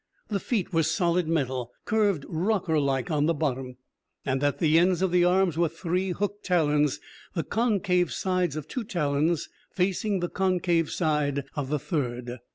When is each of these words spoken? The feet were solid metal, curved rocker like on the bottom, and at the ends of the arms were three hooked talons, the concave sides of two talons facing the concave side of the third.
The 0.29 0.39
feet 0.39 0.73
were 0.73 0.81
solid 0.81 1.27
metal, 1.27 1.71
curved 1.85 2.25
rocker 2.27 2.79
like 2.79 3.11
on 3.11 3.27
the 3.27 3.35
bottom, 3.35 3.77
and 4.25 4.43
at 4.43 4.57
the 4.57 4.79
ends 4.79 5.03
of 5.03 5.11
the 5.11 5.23
arms 5.23 5.59
were 5.59 5.69
three 5.69 6.09
hooked 6.11 6.43
talons, 6.43 6.99
the 7.35 7.43
concave 7.43 8.11
sides 8.11 8.55
of 8.55 8.67
two 8.67 8.83
talons 8.83 9.47
facing 9.69 10.19
the 10.19 10.27
concave 10.29 10.89
side 10.89 11.43
of 11.55 11.69
the 11.69 11.77
third. 11.77 12.39